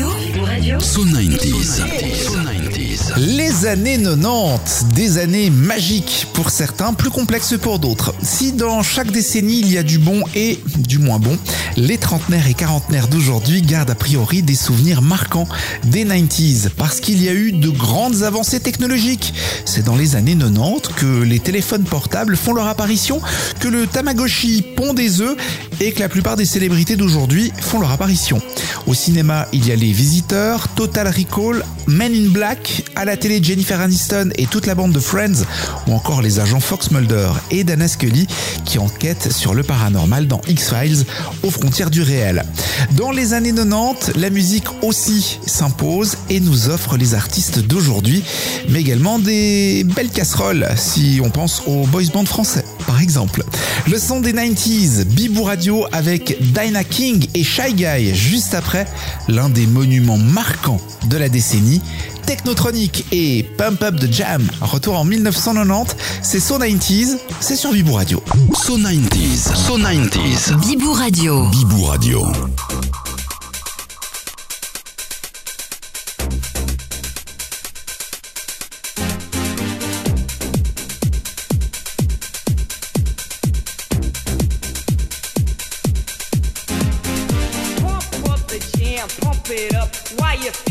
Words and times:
Radio. 0.00 0.29
So 0.80 1.04
90s. 1.04 1.76
So 2.24 2.34
90s. 2.34 3.12
Les 3.16 3.66
années 3.66 3.98
90, 3.98 4.86
des 4.96 5.18
années 5.18 5.48
magiques 5.48 6.26
pour 6.34 6.50
certains, 6.50 6.92
plus 6.92 7.10
complexes 7.10 7.54
pour 7.56 7.78
d'autres. 7.78 8.12
Si 8.20 8.52
dans 8.52 8.82
chaque 8.82 9.12
décennie 9.12 9.60
il 9.60 9.72
y 9.72 9.78
a 9.78 9.84
du 9.84 9.98
bon 9.98 10.22
et 10.34 10.58
du 10.78 10.98
moins 10.98 11.20
bon, 11.20 11.38
les 11.76 11.98
trentenaires 11.98 12.48
et 12.48 12.54
quarantenaires 12.54 13.06
d'aujourd'hui 13.06 13.62
gardent 13.62 13.90
a 13.90 13.94
priori 13.94 14.42
des 14.42 14.56
souvenirs 14.56 15.02
marquants 15.02 15.46
des 15.84 16.04
90s 16.04 16.70
parce 16.76 16.98
qu'il 16.98 17.22
y 17.22 17.28
a 17.28 17.32
eu 17.32 17.52
de 17.52 17.68
grandes 17.68 18.24
avancées 18.24 18.58
technologiques. 18.60 19.32
C'est 19.64 19.84
dans 19.84 19.96
les 19.96 20.16
années 20.16 20.36
90 20.36 20.88
que 20.96 21.22
les 21.22 21.38
téléphones 21.38 21.84
portables 21.84 22.36
font 22.36 22.54
leur 22.54 22.66
apparition, 22.66 23.20
que 23.60 23.68
le 23.68 23.86
Tamagotchi 23.86 24.62
pond 24.76 24.94
des 24.94 25.20
œufs 25.20 25.36
et 25.80 25.92
que 25.92 26.00
la 26.00 26.08
plupart 26.08 26.36
des 26.36 26.44
célébrités 26.44 26.96
d'aujourd'hui 26.96 27.52
font 27.60 27.78
leur 27.78 27.92
apparition. 27.92 28.42
Au 28.86 28.94
cinéma, 28.94 29.46
il 29.52 29.66
y 29.66 29.72
a 29.72 29.76
Les 29.76 29.92
Visiteurs, 29.92 30.39
Total 30.74 31.08
Recall, 31.08 31.62
Men 31.86 32.14
in 32.14 32.28
Black, 32.30 32.84
à 32.94 33.04
la 33.04 33.16
télé 33.16 33.42
Jennifer 33.42 33.78
Aniston 33.80 34.30
et 34.36 34.46
toute 34.46 34.66
la 34.66 34.74
bande 34.74 34.92
de 34.92 34.98
Friends, 34.98 35.44
ou 35.86 35.92
encore 35.92 36.22
les 36.22 36.40
agents 36.40 36.60
Fox 36.60 36.90
Mulder 36.90 37.28
et 37.50 37.62
Dana 37.64 37.88
Scully 37.88 38.26
qui 38.64 38.78
enquêtent 38.78 39.32
sur 39.32 39.54
le 39.54 39.62
paranormal 39.62 40.26
dans 40.26 40.40
X-Files 40.48 41.04
aux 41.42 41.50
frontières 41.50 41.90
du 41.90 42.02
réel. 42.02 42.44
Dans 42.92 43.10
les 43.10 43.34
années 43.34 43.52
90, 43.52 44.12
la 44.16 44.30
musique 44.30 44.66
aussi 44.82 45.40
s'impose 45.46 46.16
et 46.30 46.40
nous 46.40 46.70
offre 46.70 46.96
les 46.96 47.14
artistes 47.14 47.58
d'aujourd'hui, 47.58 48.22
mais 48.68 48.80
également 48.80 49.18
des 49.18 49.84
belles 49.84 50.10
casseroles 50.10 50.66
si 50.76 51.20
on 51.22 51.30
pense 51.30 51.62
aux 51.66 51.86
boys 51.86 52.04
band 52.12 52.24
français 52.24 52.64
par 52.90 53.00
exemple. 53.00 53.44
Le 53.86 54.00
son 54.00 54.20
des 54.20 54.32
90s, 54.32 55.04
Bibou 55.04 55.44
Radio 55.44 55.86
avec 55.92 56.36
Dinah 56.52 56.82
King 56.82 57.24
et 57.34 57.44
Shy 57.44 57.72
Guy 57.74 58.12
juste 58.16 58.52
après 58.52 58.84
l'un 59.28 59.48
des 59.48 59.68
monuments 59.68 60.18
marquants 60.18 60.80
de 61.06 61.16
la 61.16 61.28
décennie. 61.28 61.80
Technotronic 62.26 63.06
et 63.12 63.44
Pump 63.56 63.80
Up 63.84 64.00
the 64.00 64.12
Jam, 64.12 64.44
retour 64.60 64.98
en 64.98 65.04
1990, 65.04 65.94
c'est 66.20 66.40
So 66.40 66.58
90s, 66.58 67.18
c'est 67.38 67.54
sur 67.54 67.70
Bibou 67.70 67.92
Radio. 67.92 68.20
So 68.54 68.76
90s. 68.76 69.54
So 69.54 69.78
90s. 69.78 70.56
Bibou 70.66 70.92
Radio. 70.92 71.46
Bibou 71.46 71.84
Radio. 71.84 72.26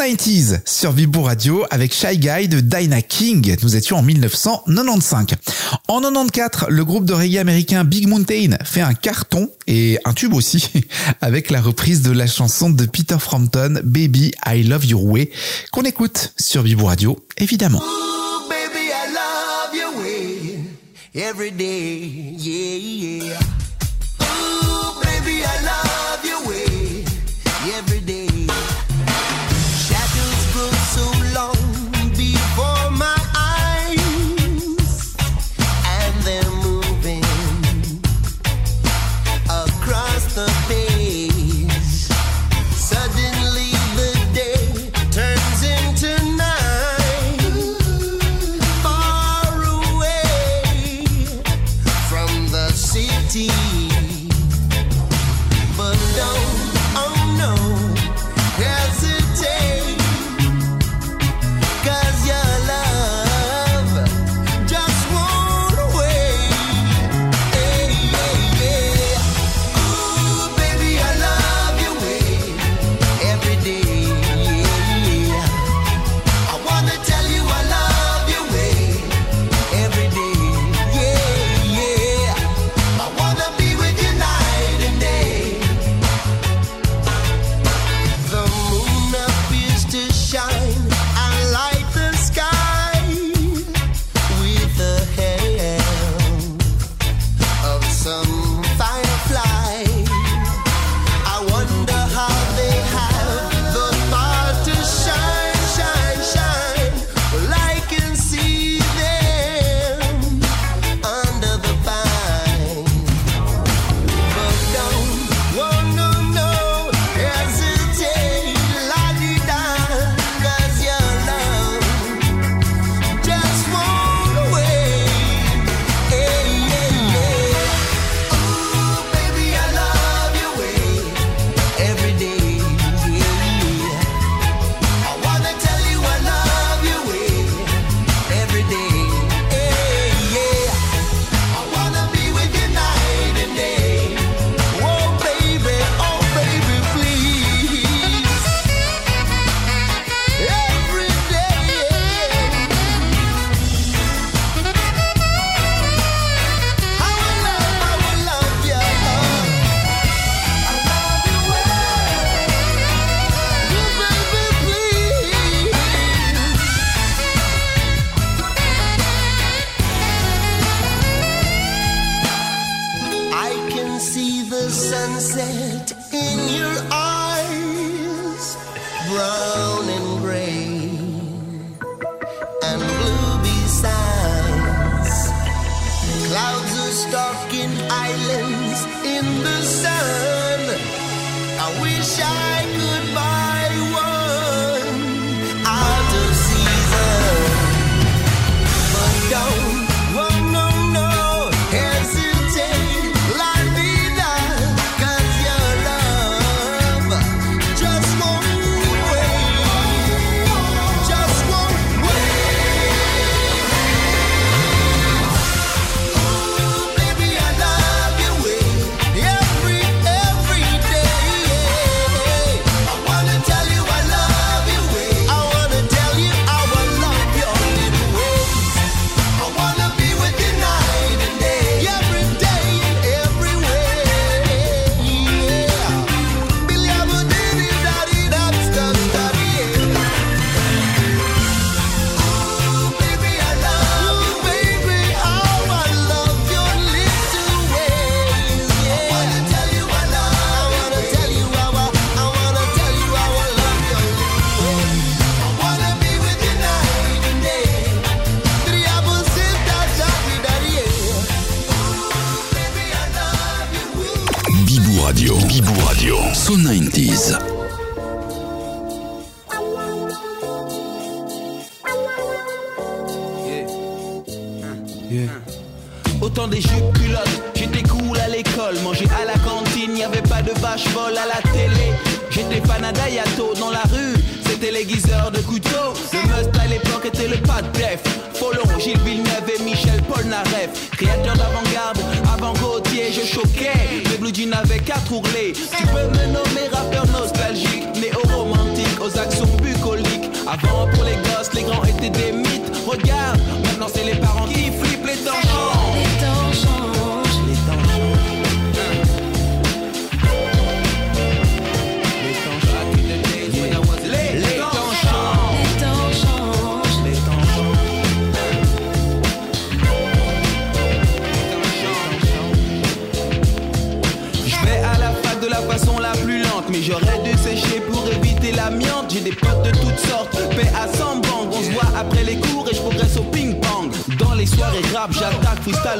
90s 0.00 0.60
sur 0.64 0.92
Vibo 0.92 1.20
Radio 1.20 1.66
avec 1.68 1.92
Shy 1.92 2.16
Guy 2.16 2.48
de 2.48 2.60
Dinah 2.60 3.02
King. 3.02 3.54
Nous 3.62 3.76
étions 3.76 3.98
en 3.98 4.02
1995. 4.02 5.36
En 5.88 6.00
94, 6.00 6.70
le 6.70 6.84
groupe 6.86 7.04
de 7.04 7.12
reggae 7.12 7.36
américain 7.36 7.84
Big 7.84 8.08
Mountain 8.08 8.56
fait 8.64 8.80
un 8.80 8.94
carton 8.94 9.50
et 9.66 9.98
un 10.06 10.14
tube 10.14 10.32
aussi 10.32 10.70
avec 11.20 11.50
la 11.50 11.60
reprise 11.60 12.00
de 12.00 12.12
la 12.12 12.26
chanson 12.26 12.70
de 12.70 12.86
Peter 12.86 13.18
Frampton, 13.18 13.80
Baby 13.84 14.32
I 14.46 14.62
Love 14.62 14.86
Your 14.86 15.04
Way, 15.04 15.32
qu'on 15.70 15.82
écoute 15.82 16.32
sur 16.38 16.62
Vibo 16.62 16.86
Radio, 16.86 17.18
évidemment. 17.36 17.82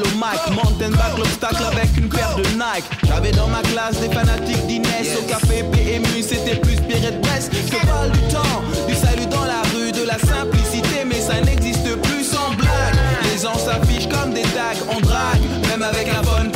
au 0.01 0.17
Mac. 0.17 0.39
Mountain 0.51 0.91
back 0.91 1.17
l'obstacle 1.17 1.63
avec 1.71 1.97
une 1.97 2.09
paire 2.09 2.35
de 2.35 2.43
Nike. 2.43 2.85
J'avais 3.07 3.31
dans 3.31 3.47
ma 3.47 3.61
classe 3.61 3.99
des 3.99 4.09
fanatiques 4.09 4.65
d'Inès. 4.67 5.07
Au 5.17 5.23
café 5.23 5.63
PMU, 5.71 6.21
c'était 6.21 6.55
plus 6.55 6.75
Pierre 6.81 7.11
de 7.11 7.17
Que 7.69 7.85
parle 7.85 8.11
du 8.11 8.19
temps, 8.33 8.61
du 8.87 8.95
salut 8.95 9.27
dans 9.27 9.45
la 9.45 9.61
rue, 9.73 9.91
de 9.91 10.03
la 10.05 10.19
simplicité, 10.19 11.05
mais 11.05 11.21
ça 11.21 11.39
n'existe 11.41 11.95
plus 12.01 12.23
sans 12.23 12.53
blague. 12.55 12.95
Les 13.31 13.41
gens 13.41 13.57
s'affichent 13.57 14.09
comme 14.09 14.33
des 14.33 14.41
tags, 14.41 14.79
on 14.89 14.99
drague, 14.99 15.41
même 15.69 15.83
avec 15.83 16.07
la 16.11 16.21
bonne 16.21 16.51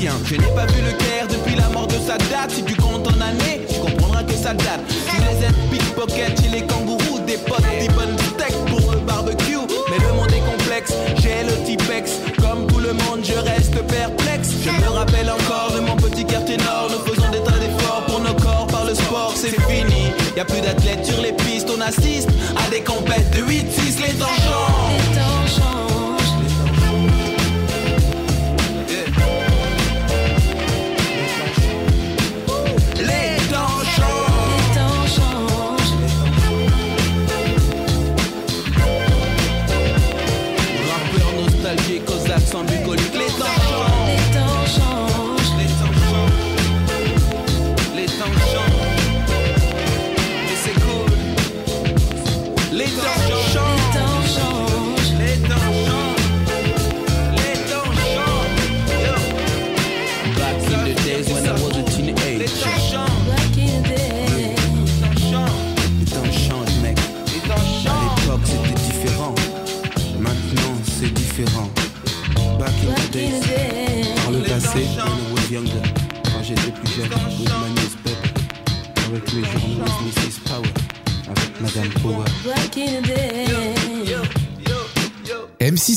Je 0.00 0.36
n'ai 0.36 0.46
pas 0.54 0.64
vu 0.66 0.80
le 0.80 0.92
Caire 0.92 1.26
depuis 1.26 1.56
la 1.56 1.68
mort 1.70 1.88
de 1.88 1.94
sa 1.94 2.16
date. 2.30 2.52
Si 2.52 2.62
tu 2.62 2.76
comptes 2.76 3.04
en 3.08 3.20
années, 3.20 3.62
tu 3.68 3.80
comprendras 3.80 4.22
que 4.22 4.34
ça 4.34 4.54
date. 4.54 4.80
Tu 4.86 5.16
les 5.16 5.44
aides 5.44 5.54
pickpocket, 5.72 6.40
chez 6.40 6.48
les 6.50 6.62
kangourous, 6.62 7.18
des 7.26 7.36
potes, 7.36 7.64
des 7.80 7.88
bonnes 7.88 8.16
steaks 8.16 8.64
pour 8.66 8.92
le 8.92 8.98
barbecue. 8.98 9.58
Mais 9.90 9.98
le 9.98 10.12
monde 10.14 10.30
est 10.30 10.48
complexe, 10.48 10.92
j'ai 11.16 11.42
le 11.42 11.64
typex. 11.64 12.12
Comme 12.40 12.68
tout 12.68 12.78
le 12.78 12.92
monde, 12.92 13.24
je 13.24 13.34
reste 13.34 13.74
perplexe. 13.88 14.50
Je 14.64 14.70
me 14.70 14.88
rappelle 14.88 15.30
encore 15.30 15.72
de 15.74 15.80
mon 15.80 15.96
petit 15.96 16.24
quartier 16.24 16.58
nord. 16.58 16.90
Nous 16.92 17.12
faisons 17.12 17.28
des 17.32 17.40
tas 17.40 17.58
d'efforts 17.58 18.04
pour 18.06 18.20
nos 18.20 18.34
corps 18.34 18.68
par 18.68 18.84
le 18.84 18.94
sport, 18.94 19.32
c'est 19.34 19.60
fini. 19.62 20.12
Y 20.36 20.40
a 20.40 20.44
plus 20.44 20.60
d'athlètes 20.60 21.04
sur 21.04 21.20
les 21.20 21.32
pistes, 21.32 21.68
on 21.76 21.80
assiste 21.80 22.30
à 22.56 22.70
des 22.70 22.82
compètes 22.82 23.30
de 23.32 23.42
8-6, 23.42 24.00
les 24.06 24.14
temps 24.14 24.26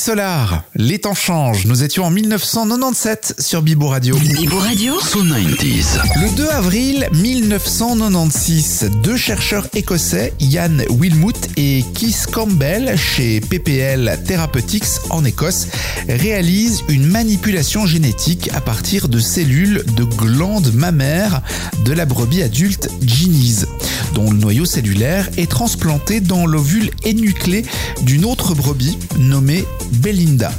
Solar, 0.04 0.64
les 0.74 0.98
temps 0.98 1.14
changent. 1.14 1.68
Nous 1.68 1.84
étions 1.84 2.06
en 2.06 2.10
1997 2.10 3.36
sur 3.38 3.62
Bibo 3.62 3.88
Radio. 3.88 4.18
Bibo 4.18 4.58
Radio. 4.58 5.00
So 5.00 5.24
90s. 5.24 6.00
Le 6.20 6.36
2 6.36 6.50
avril 6.50 7.08
1996, 7.14 8.90
deux 9.04 9.16
chercheurs 9.16 9.68
écossais, 9.76 10.34
Ian 10.40 10.78
Wilmut 10.90 11.36
et 11.56 11.86
Keith 11.94 12.26
Campbell, 12.32 12.98
chez 12.98 13.42
PPL 13.42 14.20
Therapeutics 14.26 15.02
en 15.12 15.24
Écosse, 15.24 15.68
réalisent 16.10 16.84
une 16.90 17.06
manipulation 17.06 17.86
génétique 17.86 18.50
à 18.56 18.62
partir 18.62 19.08
de 19.08 19.20
cellules 19.20 19.84
de 19.96 20.04
glandes 20.04 20.74
mammaires 20.74 21.44
de 21.86 21.94
la 21.94 22.08
brebis 22.08 22.42
adulte 22.42 22.90
Ginny's, 23.06 23.68
dont 24.16 24.32
le 24.32 24.38
noyau 24.38 24.66
cellulaire 24.66 25.30
est 25.38 25.52
transplanté 25.52 26.22
dans 26.22 26.48
l'ovule 26.48 26.90
énuclé 27.04 27.66
d'une 28.02 28.26
autre 28.26 28.56
brebis 28.56 28.98
nommée 29.20 29.64
Belinda. 29.91 30.51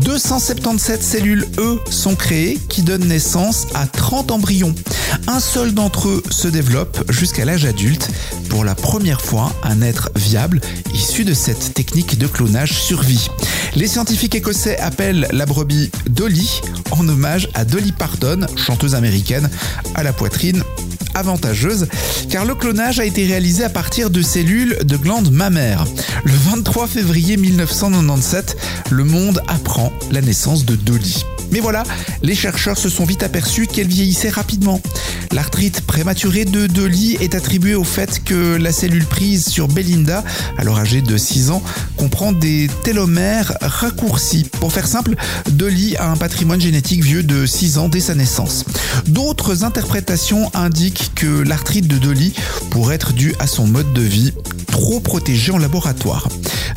277 0.00 1.02
cellules 1.02 1.46
E 1.58 1.78
sont 1.90 2.14
créées 2.14 2.58
qui 2.68 2.82
donnent 2.82 3.06
naissance 3.06 3.66
à 3.74 3.86
30 3.86 4.32
embryons. 4.32 4.74
Un 5.26 5.40
seul 5.40 5.72
d'entre 5.72 6.08
eux 6.08 6.22
se 6.30 6.48
développe 6.48 7.10
jusqu'à 7.10 7.44
l'âge 7.44 7.64
adulte. 7.64 8.10
Pour 8.48 8.64
la 8.64 8.74
première 8.74 9.20
fois, 9.20 9.52
un 9.62 9.82
être 9.82 10.10
viable 10.16 10.60
issu 10.94 11.24
de 11.24 11.34
cette 11.34 11.74
technique 11.74 12.18
de 12.18 12.26
clonage 12.26 12.72
survit. 12.72 13.28
Les 13.76 13.88
scientifiques 13.88 14.34
écossais 14.34 14.78
appellent 14.78 15.28
la 15.32 15.46
brebis 15.46 15.90
Dolly 16.08 16.60
en 16.90 17.08
hommage 17.08 17.48
à 17.54 17.64
Dolly 17.64 17.92
Parton, 17.92 18.46
chanteuse 18.56 18.94
américaine 18.94 19.48
à 19.94 20.02
la 20.02 20.12
poitrine 20.12 20.62
avantageuse 21.14 21.86
car 22.28 22.44
le 22.44 22.54
clonage 22.54 22.98
a 22.98 23.04
été 23.04 23.26
réalisé 23.26 23.64
à 23.64 23.68
partir 23.68 24.10
de 24.10 24.22
cellules 24.22 24.78
de 24.84 24.96
glandes 24.96 25.30
mammaires. 25.30 25.86
Le 26.24 26.32
23 26.32 26.86
février 26.86 27.36
1997, 27.36 28.56
le 28.90 29.04
monde 29.04 29.42
apprend 29.48 29.92
la 30.10 30.20
naissance 30.20 30.64
de 30.64 30.76
Dolly. 30.76 31.24
Mais 31.50 31.60
voilà, 31.60 31.84
les 32.22 32.34
chercheurs 32.34 32.78
se 32.78 32.88
sont 32.88 33.04
vite 33.04 33.22
aperçus 33.22 33.66
qu'elle 33.66 33.88
vieillissait 33.88 34.30
rapidement. 34.30 34.80
L'arthrite 35.32 35.80
prématurée 35.80 36.44
de 36.44 36.66
Dolly 36.66 37.16
est 37.20 37.34
attribuée 37.34 37.74
au 37.74 37.84
fait 37.84 38.22
que 38.24 38.56
la 38.56 38.72
cellule 38.72 39.04
prise 39.04 39.46
sur 39.46 39.66
Belinda, 39.68 40.22
alors 40.58 40.78
âgée 40.78 41.00
de 41.00 41.16
6 41.16 41.50
ans, 41.50 41.62
comprend 41.96 42.32
des 42.32 42.68
télomères 42.84 43.56
raccourcis. 43.60 44.46
Pour 44.60 44.72
faire 44.72 44.86
simple, 44.86 45.16
Dolly 45.50 45.96
a 45.96 46.10
un 46.10 46.16
patrimoine 46.16 46.60
génétique 46.60 47.02
vieux 47.02 47.22
de 47.22 47.46
6 47.46 47.78
ans 47.78 47.88
dès 47.88 48.00
sa 48.00 48.14
naissance. 48.14 48.64
D'autres 49.06 49.64
interprétations 49.64 50.50
indiquent 50.54 51.10
que 51.14 51.42
l'arthrite 51.42 51.88
de 51.88 51.98
Dolly 51.98 52.32
pourrait 52.70 52.94
être 52.96 53.12
due 53.12 53.34
à 53.38 53.46
son 53.46 53.66
mode 53.66 53.92
de 53.92 54.02
vie 54.02 54.32
trop 54.74 54.98
protégé 55.00 55.52
en 55.52 55.58
laboratoire. 55.58 56.28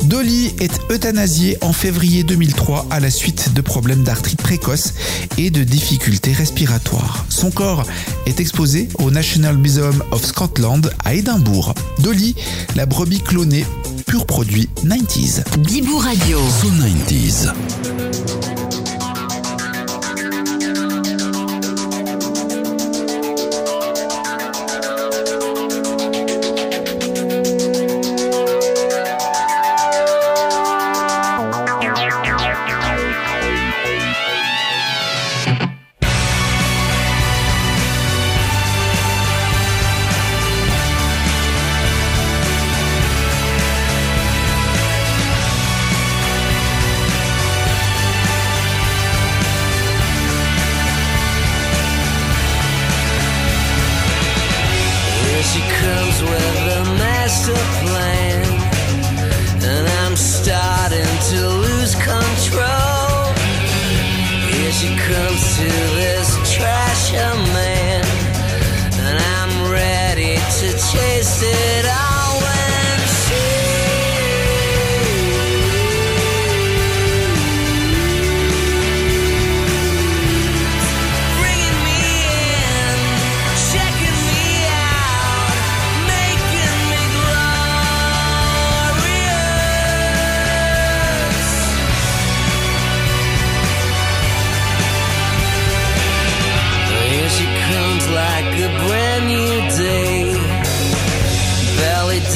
Dolly 0.04 0.54
est 0.60 0.80
euthanasiée 0.90 1.58
en 1.62 1.72
février 1.72 2.22
2003 2.22 2.86
à 2.90 3.00
la 3.00 3.10
suite 3.10 3.54
de 3.54 3.60
problèmes 3.60 4.04
d'arthrite 4.04 4.40
précoce 4.40 4.57
et 5.36 5.50
de 5.50 5.62
difficultés 5.62 6.32
respiratoires. 6.32 7.24
Son 7.28 7.50
corps 7.50 7.84
est 8.26 8.40
exposé 8.40 8.88
au 8.98 9.10
National 9.10 9.56
Museum 9.56 10.02
of 10.10 10.24
Scotland 10.24 10.90
à 11.04 11.14
Édimbourg. 11.14 11.74
Dolly, 12.00 12.34
la 12.76 12.86
brebis 12.86 13.20
clonée, 13.20 13.64
pur 14.06 14.26
produit 14.26 14.68
90s. 14.84 15.44
Bibou 15.58 15.98
Radio. 15.98 16.38
So 16.60 16.68
90s. 16.68 18.07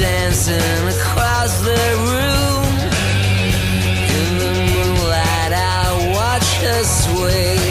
Dancing 0.02 0.88
across 0.88 1.60
the 1.60 1.82
room. 2.10 2.64
In 4.18 4.30
the 4.42 4.52
moonlight, 4.72 5.52
I 5.52 6.12
watch 6.18 6.48
her 6.64 6.82
sway 6.82 7.61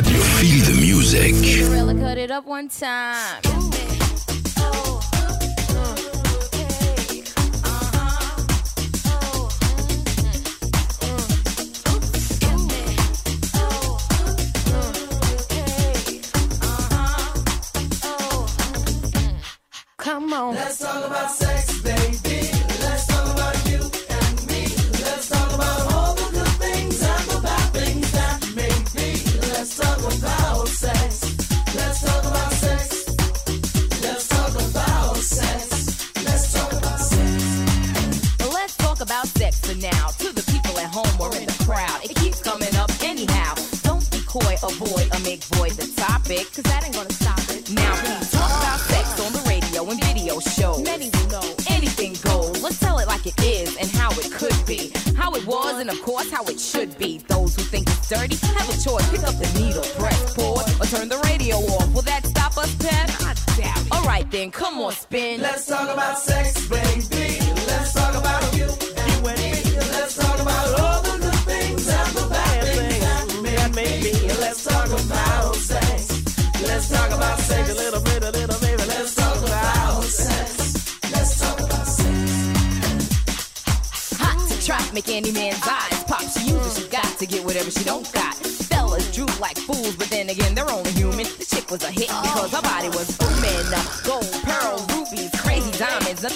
Radio. 0.00 0.20
Feel 0.40 0.64
the 0.64 0.80
music. 0.80 1.34
Gorilla 1.68 1.94
cut 1.94 2.16
it 2.16 2.30
up 2.30 2.46
one 2.46 2.68
time. 2.68 3.59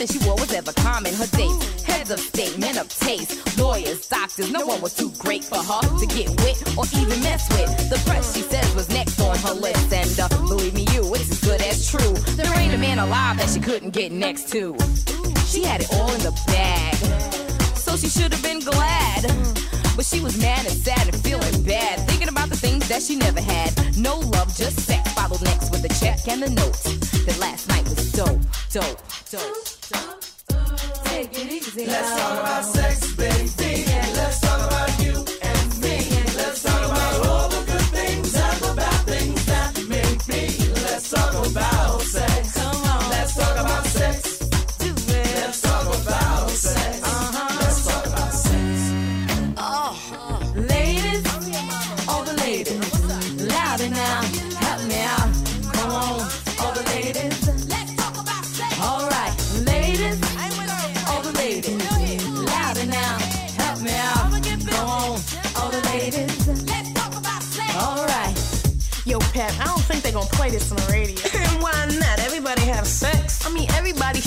She 0.06 0.18
wore 0.26 0.36
was 0.36 0.52
ever 0.52 0.72
common. 0.72 1.14
Her 1.14 1.26
dates, 1.26 1.82
heads 1.82 2.10
of 2.10 2.20
state, 2.20 2.58
men 2.58 2.76
of 2.76 2.88
taste, 2.88 3.58
lawyers, 3.58 4.06
doctors. 4.08 4.50
No 4.50 4.66
one 4.66 4.80
was 4.80 4.94
too 4.94 5.10
great 5.18 5.44
for 5.44 5.56
her 5.56 5.98
to 5.98 6.06
get 6.06 6.28
with 6.42 6.60
or 6.76 6.84
even 7.00 7.20
mess 7.22 7.48
with. 7.50 7.70
The 7.90 8.00
press, 8.06 8.34
she 8.34 8.42
says, 8.42 8.74
was 8.74 8.88
next 8.90 9.20
on 9.20 9.38
her 9.38 9.54
list. 9.54 9.92
And 9.92 10.20
uh, 10.20 10.28
believe 10.46 10.74
me, 10.74 10.86
you, 10.92 11.02
it's 11.14 11.30
as 11.30 11.40
good 11.40 11.62
as 11.62 11.90
true. 11.90 12.14
There 12.36 12.52
ain't 12.58 12.74
a 12.74 12.78
man 12.78 12.98
alive 12.98 13.38
that 13.38 13.48
she 13.48 13.60
couldn't 13.60 13.90
get 13.90 14.12
next 14.12 14.48
to. 14.52 14.76
She 15.46 15.64
had 15.64 15.80
it 15.80 15.88
all 15.92 16.12
in 16.12 16.20
the 16.20 16.32
bag 16.46 17.34
so 17.94 17.96
she 17.96 18.08
should 18.08 18.32
have 18.32 18.42
been 18.42 18.60
glad. 18.60 19.22
But 19.96 20.04
she 20.04 20.20
was 20.20 20.36
mad 20.38 20.66
and 20.66 20.76
sad 20.76 21.06
and 21.06 21.16
feeling 21.22 21.62
bad, 21.62 22.00
thinking 22.08 22.28
about 22.28 22.48
the 22.48 22.56
things 22.56 22.88
that 22.88 23.02
she 23.02 23.14
never 23.14 23.40
had. 23.40 23.70
No 23.96 24.18
love, 24.18 24.54
just 24.56 24.80
sex. 24.80 25.12
Followed 25.12 25.42
next 25.42 25.70
with 25.70 25.84
a 25.84 25.92
check 26.00 26.26
and 26.26 26.42
the 26.42 26.50
note 26.50 26.82
that 27.26 27.38
last 27.38 27.68
night 27.68 27.84
was 27.84 28.10
dope, 28.10 28.40
dope. 28.72 29.13
Take 29.37 31.33
it 31.33 31.53
easy. 31.53 31.87
Let's 31.87 32.20
talk 32.20 32.38
about 32.38 32.64
sex, 32.64 33.16
baby. 33.16 33.84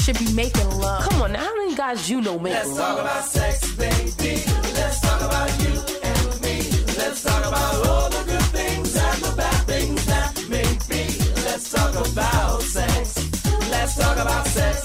Should 0.08 0.26
be 0.26 0.34
making 0.34 0.70
love. 0.80 1.04
Come 1.04 1.22
on, 1.22 1.34
now, 1.34 1.44
how 1.44 1.56
many 1.58 1.76
guys 1.76 2.10
you 2.10 2.22
know 2.22 2.40
make 2.40 2.54
Let's 2.54 2.70
talk 2.70 2.80
love? 2.80 3.00
about 3.00 3.26
sex, 3.26 3.76
baby. 3.76 4.42
Let's 4.74 5.02
talk 5.02 5.20
about 5.20 5.50
you 5.60 5.74
and 6.02 6.42
me. 6.42 6.62
Let's 6.98 7.24
talk 7.24 7.46
about 7.46 7.88
all 7.88 8.10
the 8.10 8.24
good 8.24 8.48
things 8.56 8.96
and 8.96 9.22
the 9.22 9.36
bad 9.36 9.68
things 9.68 10.06
that 10.06 10.32
may 10.48 10.70
be. 10.88 11.04
Let's 11.44 11.70
talk 11.74 11.94
about 11.94 12.62
sex. 12.62 13.18
Let's 13.70 13.98
talk 13.98 14.18
about 14.18 14.48
sex. 14.48 14.77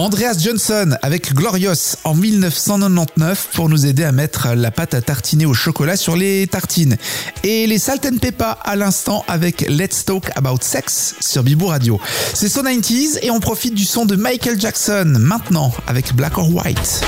Andreas 0.00 0.38
Johnson 0.42 0.96
avec 1.02 1.34
Glorious 1.34 1.94
en 2.04 2.14
1999 2.14 3.50
pour 3.52 3.68
nous 3.68 3.84
aider 3.84 4.02
à 4.02 4.12
mettre 4.12 4.54
la 4.54 4.70
pâte 4.70 4.94
à 4.94 5.02
tartiner 5.02 5.44
au 5.44 5.52
chocolat 5.52 5.94
sur 5.94 6.16
les 6.16 6.46
tartines. 6.46 6.96
Et 7.42 7.66
les 7.66 7.78
Salt 7.78 8.06
and 8.06 8.16
Peppa 8.16 8.52
à 8.64 8.76
l'instant 8.76 9.26
avec 9.28 9.60
Let's 9.68 10.06
Talk 10.06 10.30
About 10.36 10.62
Sex 10.62 11.16
sur 11.20 11.42
Bibou 11.42 11.66
Radio. 11.66 12.00
C'est 12.32 12.48
son 12.48 12.62
90s 12.62 13.18
et 13.20 13.30
on 13.30 13.40
profite 13.40 13.74
du 13.74 13.84
son 13.84 14.06
de 14.06 14.16
Michael 14.16 14.58
Jackson 14.58 15.04
maintenant 15.18 15.70
avec 15.86 16.14
Black 16.14 16.38
or 16.38 16.48
White. 16.50 17.02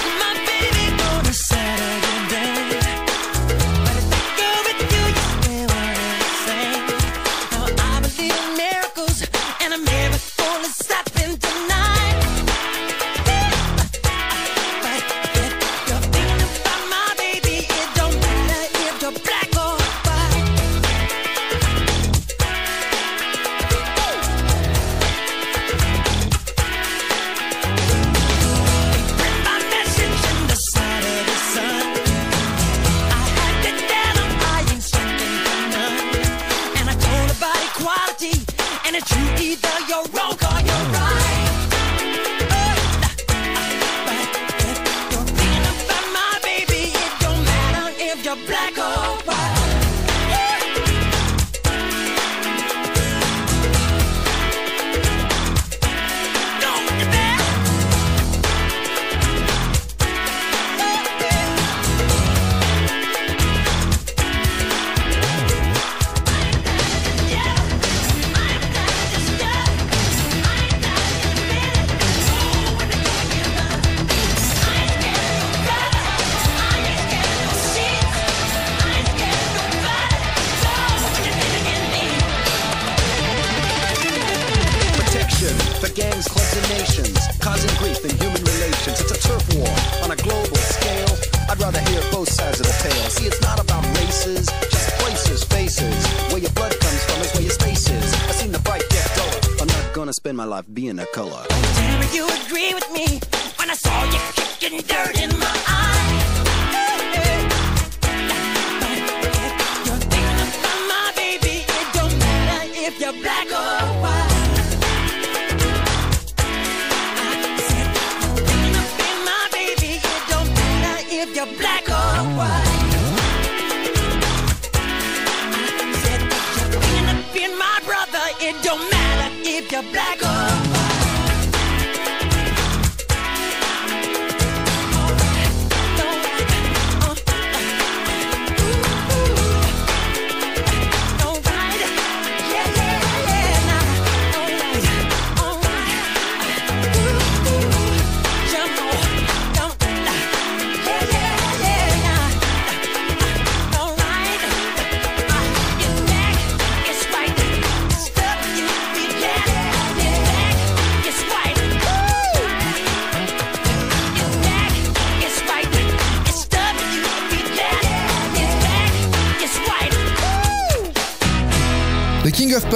Agree 102.53 102.75
with 102.75 102.93
me 102.93 103.19
when 103.57 103.71
I 103.71 103.75
saw 103.75 104.05
you 104.13 104.21
kicking 104.35 104.81
dirt 104.83 105.19
in 105.23 105.32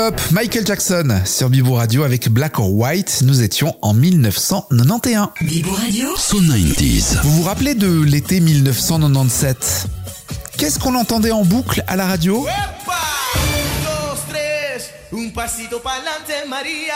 Pop, 0.07 0.21
Michael 0.31 0.65
Jackson, 0.65 1.21
sur 1.25 1.51
Bibo 1.51 1.75
Radio 1.75 2.05
avec 2.05 2.29
Black 2.29 2.61
or 2.61 2.73
White. 2.73 3.23
Nous 3.25 3.43
étions 3.43 3.75
en 3.83 3.93
1991. 3.93 5.31
Bibo 5.41 5.73
Radio. 5.73 6.17
So 6.17 6.41
90s. 6.41 7.21
Vous 7.25 7.33
vous 7.33 7.43
rappelez 7.43 7.75
de 7.75 8.05
l'été 8.05 8.39
1997 8.39 9.89
Qu'est-ce 10.59 10.79
qu'on 10.79 10.95
entendait 10.95 11.33
en 11.33 11.45
boucle 11.45 11.83
à 11.89 11.97
la 11.97 12.07
radio? 12.07 12.47
Dos, 13.85 14.21
tres, 14.29 14.93
un 15.13 15.29
pasito 15.31 15.81
pa'lante, 15.81 16.49
María. 16.49 16.95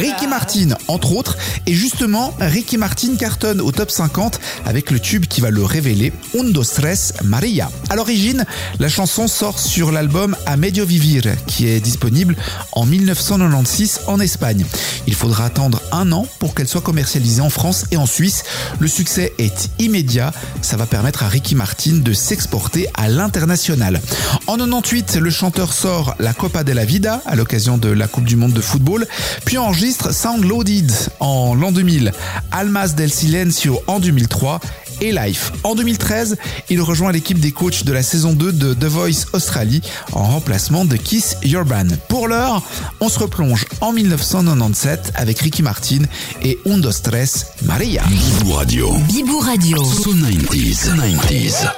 Ricky 0.00 0.26
Martin, 0.26 0.68
entre 0.88 1.12
autres, 1.12 1.36
et 1.66 1.72
justement, 1.72 2.34
Ricky 2.40 2.76
Martin 2.76 3.14
cartonne 3.16 3.60
au 3.60 3.70
top 3.70 3.90
50 3.90 4.40
avec 4.64 4.90
le 4.90 4.98
tube 4.98 5.26
qui 5.26 5.40
va 5.40 5.50
le 5.50 5.64
révéler, 5.64 6.12
Un 6.36 6.50
dos 6.50 6.64
tres 6.64 7.12
Maria. 7.22 7.70
À 7.88 7.94
l'origine, 7.94 8.44
la 8.80 8.88
chanson 8.88 9.28
sort 9.28 9.60
sur 9.60 9.92
l'album 9.92 10.36
A 10.46 10.56
Medio 10.56 10.84
Vivir, 10.84 11.22
qui 11.46 11.68
est 11.68 11.80
disponible 11.80 12.36
en 12.72 12.84
1996 12.84 14.00
en 14.08 14.18
Espagne. 14.18 14.64
Il 15.06 15.14
faudra 15.14 15.44
attendre 15.44 15.80
un 15.92 16.10
an 16.10 16.26
pour 16.40 16.54
qu'elle 16.54 16.66
soit 16.68 16.80
commercialisée 16.80 17.42
en 17.42 17.50
France 17.50 17.84
et 17.92 17.96
en 17.96 18.06
Suisse. 18.06 18.42
Le 18.80 18.88
succès 18.88 19.32
est 19.38 19.70
immédiat, 19.78 20.32
ça 20.62 20.76
va 20.76 20.86
permettre 20.86 21.22
à 21.22 21.28
Ricky 21.28 21.54
Martin 21.54 21.98
de 21.98 22.12
s'exporter 22.12 22.88
à 22.94 23.08
l'international. 23.08 24.00
En 24.48 24.56
98, 24.56 25.16
le 25.16 25.30
chanteur 25.30 25.72
sort 25.72 26.16
la 26.18 26.32
Copa 26.34 26.64
de 26.64 26.72
la 26.72 26.84
Vida 26.84 27.22
à 27.26 27.36
l'occasion 27.36 27.78
de 27.78 27.88
la 27.88 28.08
Coupe 28.08 28.24
du 28.24 28.36
Monde 28.36 28.52
de 28.52 28.60
football, 28.60 28.95
puis 29.44 29.58
enregistre 29.58 30.14
Sound 30.14 30.44
Loaded 30.44 30.90
en 31.20 31.54
l'an 31.54 31.72
2000, 31.72 32.12
Almas 32.52 32.94
del 32.94 33.12
Silencio 33.12 33.82
en 33.86 34.00
2003 34.00 34.60
et 35.00 35.12
Life. 35.12 35.52
En 35.62 35.74
2013, 35.74 36.36
il 36.70 36.80
rejoint 36.80 37.12
l'équipe 37.12 37.38
des 37.38 37.52
coachs 37.52 37.84
de 37.84 37.92
la 37.92 38.02
saison 38.02 38.32
2 38.32 38.52
de 38.52 38.74
The 38.74 38.84
Voice 38.84 39.26
Australie 39.32 39.82
en 40.12 40.24
remplacement 40.24 40.84
de 40.84 40.96
Kiss 40.96 41.36
Urban. 41.44 41.86
Pour 42.08 42.28
l'heure, 42.28 42.62
on 43.00 43.08
se 43.08 43.18
replonge 43.18 43.66
en 43.80 43.92
1997 43.92 45.12
avec 45.14 45.40
Ricky 45.40 45.62
Martin 45.62 46.02
et 46.42 46.58
Un 46.66 46.78
Dos 46.78 46.92
Tres 47.02 47.46
Maria. 47.62 48.04
Bibo 48.08 48.54
Radio. 48.54 48.92
Bibo 49.08 49.38
Radio. 49.40 49.84
So 49.84 50.14
90s. 50.14 50.94
90s. 50.94 51.70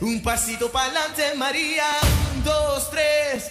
Un, 0.00 0.20
pasito 0.20 0.68
pa'lante, 0.68 1.36
María. 1.36 1.82
Un, 2.02 2.44
dos, 2.44 2.88
tres, 2.90 3.50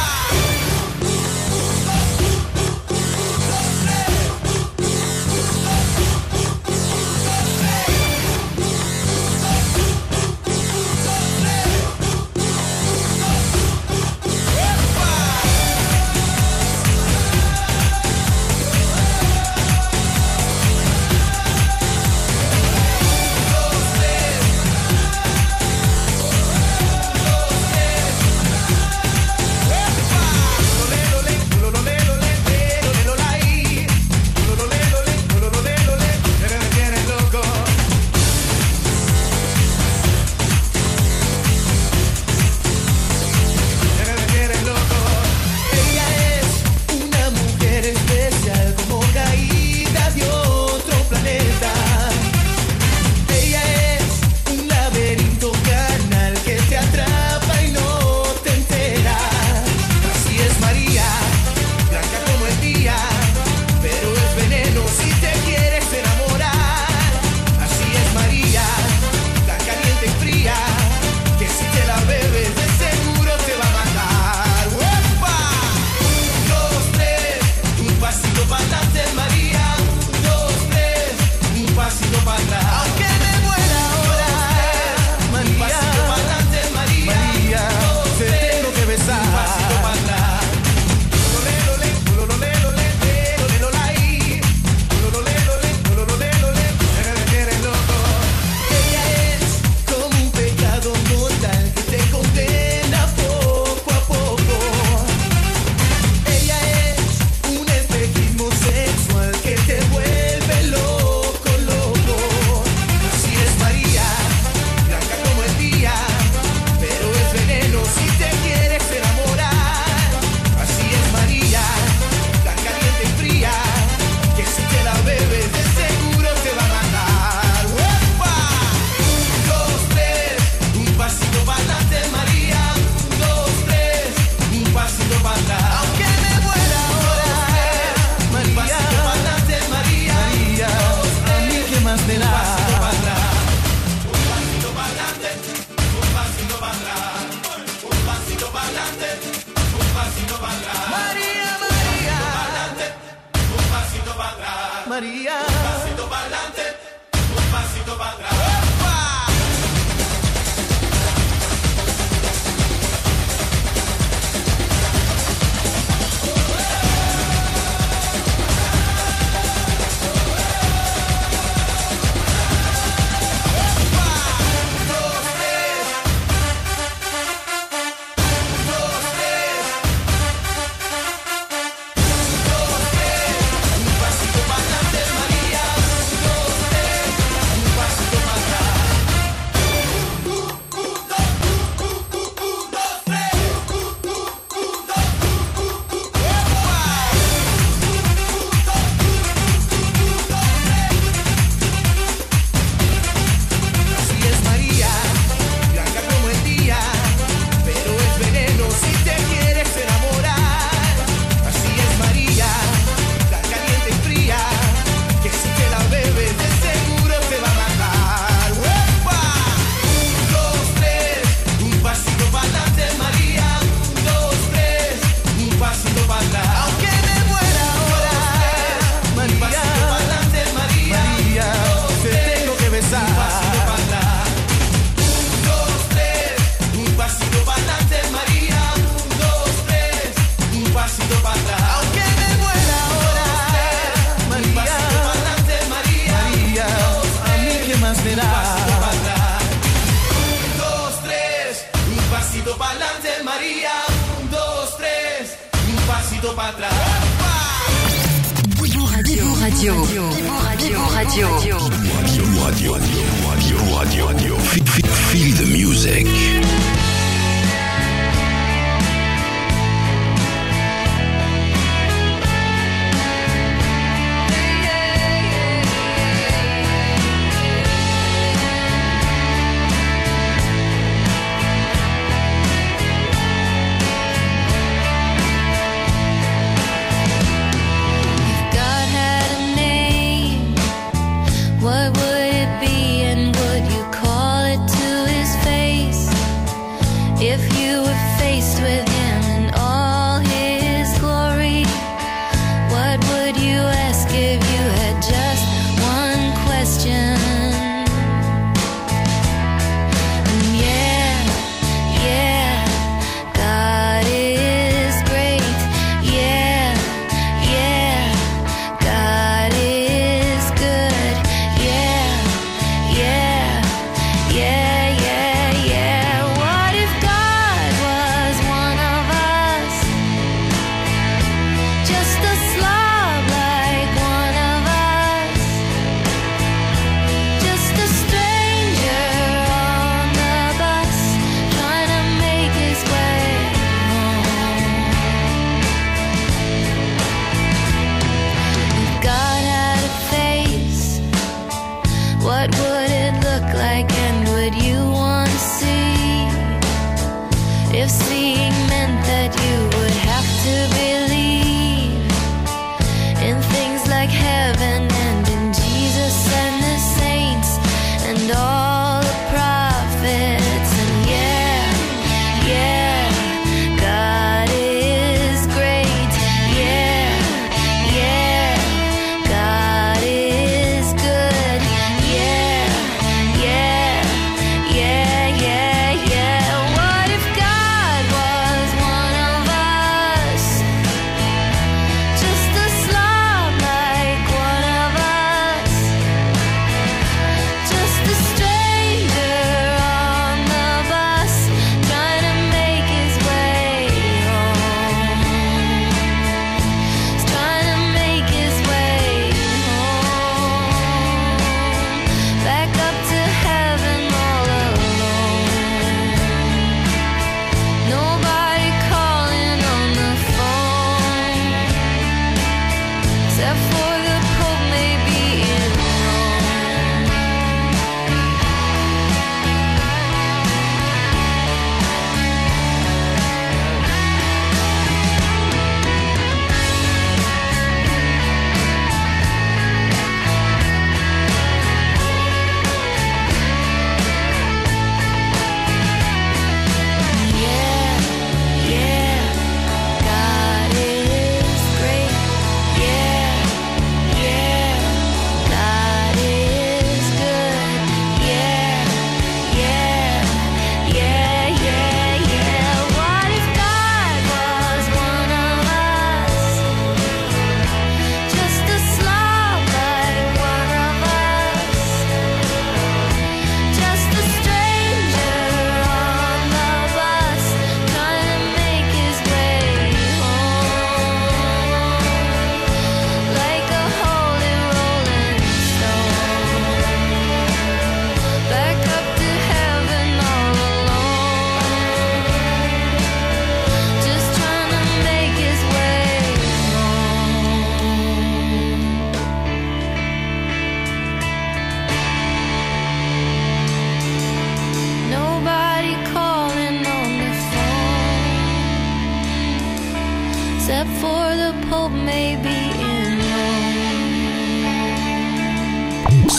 What 291.61 291.95
would 291.95 292.10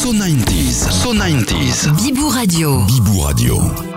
So 0.03 0.13
90s. 0.13 0.91
So 0.91 1.15
90s. 1.15 1.87
Bibou 2.03 2.29
Radio. 2.29 2.85
Bibou 2.87 3.21
Radio. 3.21 3.92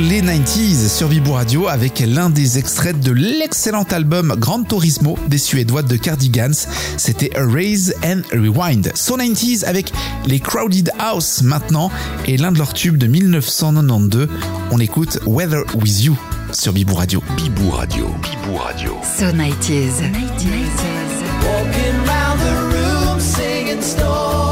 les 0.00 0.22
90s 0.22 0.88
sur 0.88 1.08
Vibo 1.08 1.32
Radio 1.32 1.68
avec 1.68 2.00
l'un 2.06 2.30
des 2.30 2.58
extraits 2.58 2.98
de 2.98 3.12
l'excellent 3.12 3.84
album 3.90 4.34
Gran 4.38 4.62
Turismo 4.62 5.18
des 5.28 5.36
Suédois 5.36 5.82
de 5.82 5.96
Cardigans. 5.96 6.54
C'était 6.96 7.30
Erase 7.34 7.92
and 8.04 8.22
Rewind. 8.32 8.92
So 8.94 9.18
90s 9.18 9.64
avec 9.64 9.92
les 10.26 10.40
Crowded 10.40 10.90
House 10.98 11.42
maintenant 11.42 11.90
et 12.26 12.36
l'un 12.36 12.52
de 12.52 12.58
leurs 12.58 12.72
tubes 12.72 12.96
de 12.96 13.06
1992. 13.06 14.28
On 14.70 14.78
écoute 14.78 15.18
Weather 15.26 15.62
With 15.74 16.02
You 16.04 16.18
sur 16.52 16.72
Bibou 16.72 16.94
Radio. 16.94 17.22
Bibou 17.36 17.70
Radio. 17.70 18.08
Bibou 18.22 18.56
Radio. 18.56 18.96
So 19.02 19.26
90s. 19.26 20.00
90s. 20.00 20.80
Walking 21.42 21.96
round 22.06 22.40
the 22.40 22.76
room 22.76 23.20
singing 23.20 23.82
stories. 23.82 24.49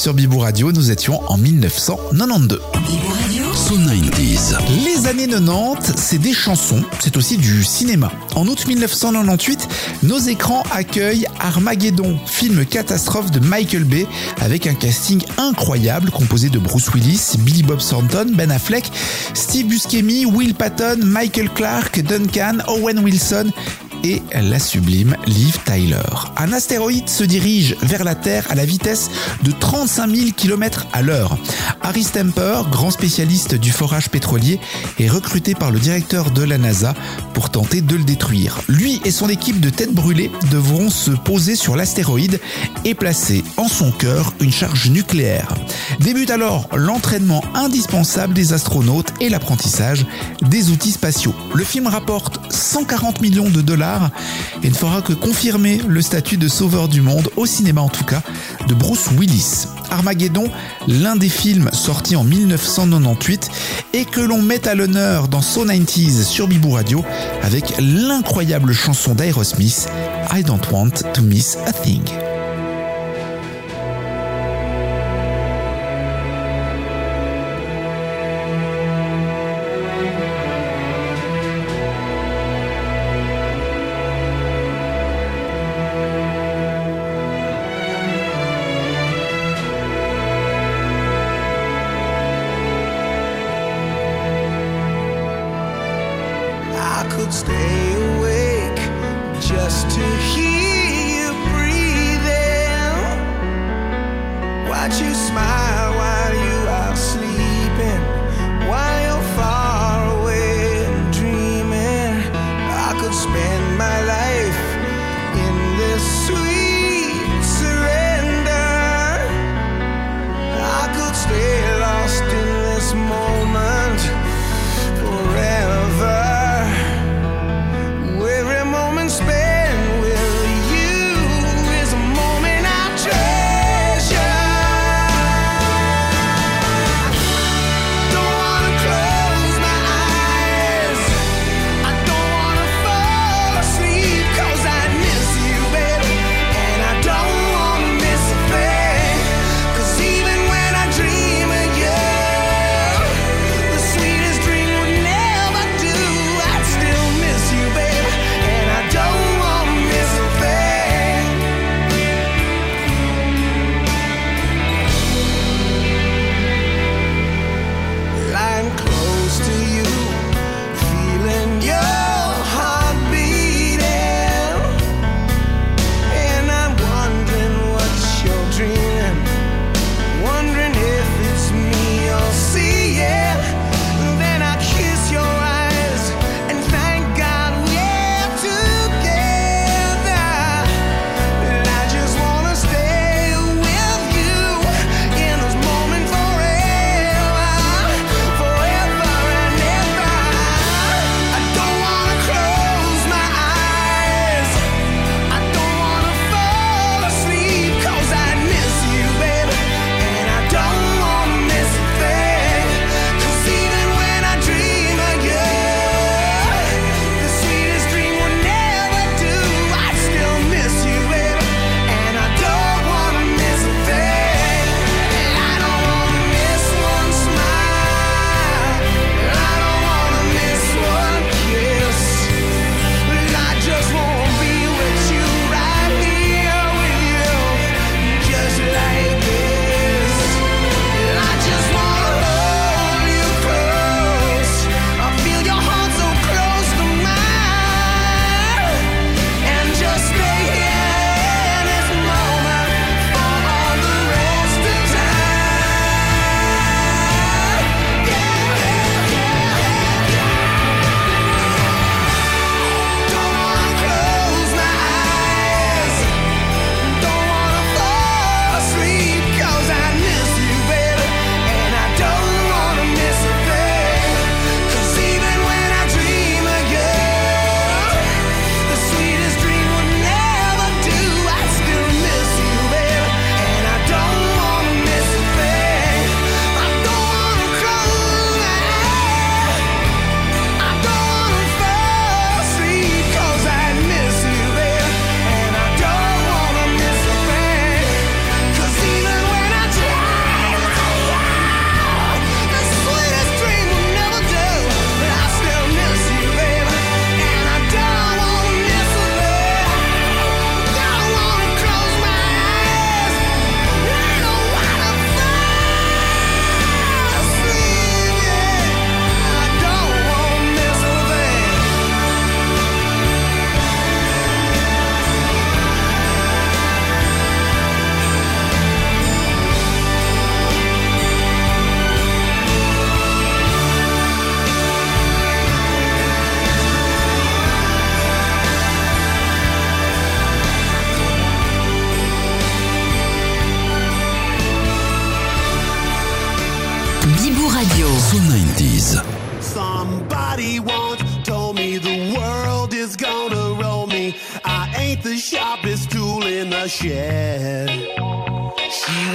Sur 0.00 0.14
Bibou 0.14 0.38
Radio. 0.38 0.72
Nous 0.72 0.90
étions 0.90 1.20
en 1.30 1.36
1992. 1.36 2.58
So 3.54 3.74
90s. 3.74 4.56
Les 4.82 5.06
années 5.06 5.28
90, 5.28 5.92
c'est 5.94 6.16
des 6.16 6.32
chansons, 6.32 6.82
c'est 7.00 7.18
aussi 7.18 7.36
du 7.36 7.62
cinéma. 7.64 8.10
En 8.34 8.48
août 8.48 8.66
1998, 8.66 9.68
nos 10.04 10.18
écrans 10.18 10.62
accueillent 10.72 11.26
Armageddon, 11.38 12.18
film 12.24 12.64
catastrophe 12.64 13.30
de 13.30 13.40
Michael 13.40 13.84
Bay, 13.84 14.06
avec 14.40 14.66
un 14.66 14.74
casting 14.74 15.22
incroyable 15.36 16.10
composé 16.10 16.48
de 16.48 16.58
Bruce 16.58 16.88
Willis, 16.94 17.36
Billy 17.40 17.62
Bob 17.62 17.80
Thornton, 17.80 18.32
Ben 18.32 18.50
Affleck, 18.50 18.90
Steve 19.34 19.66
Buscemi, 19.66 20.24
Will 20.24 20.54
Patton, 20.54 21.00
Michael 21.04 21.50
Clark, 21.50 22.00
Duncan, 22.00 22.58
Owen 22.68 23.00
Wilson 23.00 23.50
et 24.04 24.22
la 24.32 24.58
sublime 24.58 25.16
Liv 25.26 25.58
Tyler. 25.64 25.96
Un 26.36 26.52
astéroïde 26.52 27.08
se 27.08 27.24
dirige 27.24 27.76
vers 27.82 28.04
la 28.04 28.14
Terre 28.14 28.46
à 28.50 28.54
la 28.54 28.64
vitesse 28.64 29.10
de 29.42 29.52
35 29.52 30.14
000 30.14 30.30
km 30.36 30.86
à 30.92 31.02
l'heure. 31.02 31.36
Harry 31.82 32.02
Stamper, 32.02 32.62
grand 32.70 32.90
spécialiste 32.90 33.54
du 33.54 33.72
forage 33.72 34.08
pétrolier, 34.08 34.60
est 34.98 35.08
recruté 35.08 35.54
par 35.54 35.70
le 35.70 35.78
directeur 35.78 36.30
de 36.30 36.42
la 36.42 36.58
NASA 36.58 36.94
pour 37.34 37.50
tenter 37.50 37.80
de 37.80 37.96
le 37.96 38.04
détruire. 38.04 38.60
Lui 38.68 39.00
et 39.04 39.10
son 39.10 39.28
équipe 39.28 39.60
de 39.60 39.70
têtes 39.70 39.94
brûlées 39.94 40.30
devront 40.50 40.90
se 40.90 41.10
poser 41.10 41.56
sur 41.56 41.76
l'astéroïde 41.76 42.40
et 42.84 42.94
placer 42.94 43.44
en 43.56 43.68
son 43.68 43.92
cœur 43.92 44.32
une 44.40 44.52
charge 44.52 44.90
nucléaire. 44.90 45.48
Débute 46.00 46.30
alors 46.30 46.68
l'entraînement 46.74 47.42
indispensable 47.54 48.34
des 48.34 48.52
astronautes 48.52 49.12
et 49.20 49.28
l'apprentissage 49.28 50.06
des 50.42 50.70
outils 50.70 50.92
spatiaux. 50.92 51.34
Le 51.54 51.64
film 51.64 51.86
rapporte 51.86 52.40
140 52.52 53.20
millions 53.20 53.50
de 53.50 53.60
dollars 53.60 53.89
et 54.62 54.68
ne 54.68 54.74
fera 54.74 55.02
que 55.02 55.12
confirmer 55.12 55.80
le 55.86 56.02
statut 56.02 56.36
de 56.36 56.48
sauveur 56.48 56.88
du 56.88 57.00
monde, 57.00 57.30
au 57.36 57.46
cinéma 57.46 57.80
en 57.80 57.88
tout 57.88 58.04
cas, 58.04 58.22
de 58.68 58.74
Bruce 58.74 59.08
Willis. 59.18 59.66
Armageddon, 59.90 60.48
l'un 60.86 61.16
des 61.16 61.28
films 61.28 61.70
sortis 61.72 62.16
en 62.16 62.24
1998 62.24 63.50
et 63.92 64.04
que 64.04 64.20
l'on 64.20 64.40
met 64.40 64.66
à 64.68 64.74
l'honneur 64.74 65.28
dans 65.28 65.42
So 65.42 65.64
90s 65.64 66.24
sur 66.24 66.48
Bibou 66.48 66.70
Radio 66.70 67.04
avec 67.42 67.74
l'incroyable 67.78 68.72
chanson 68.72 69.14
d'Aerosmith 69.14 69.88
I 70.32 70.42
Don't 70.42 70.70
Want 70.70 71.12
to 71.12 71.22
Miss 71.22 71.56
a 71.66 71.72
Thing. 71.72 72.29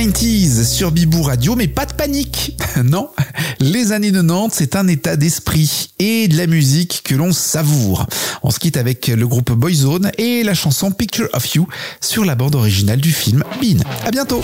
90s 0.00 0.64
sur 0.64 0.92
Bibou 0.92 1.20
Radio, 1.20 1.56
mais 1.56 1.68
pas 1.68 1.84
de 1.84 1.92
panique. 1.92 2.56
Non, 2.84 3.10
les 3.58 3.92
années 3.92 4.12
90, 4.12 4.54
c'est 4.56 4.74
un 4.74 4.88
état 4.88 5.16
d'esprit 5.16 5.90
et 5.98 6.28
de 6.28 6.36
la 6.38 6.46
musique 6.46 7.02
que 7.04 7.14
l'on 7.14 7.32
savoure. 7.32 8.06
On 8.42 8.50
se 8.50 8.58
quitte 8.58 8.78
avec 8.78 9.08
le 9.08 9.26
groupe 9.26 9.52
Boyzone 9.52 10.10
et 10.16 10.42
la 10.42 10.54
chanson 10.54 10.90
Picture 10.90 11.28
of 11.34 11.54
You 11.54 11.68
sur 12.00 12.24
la 12.24 12.36
bande 12.36 12.54
originale 12.54 13.00
du 13.00 13.12
film 13.12 13.44
Bean. 13.60 13.80
À 14.06 14.10
bientôt. 14.10 14.42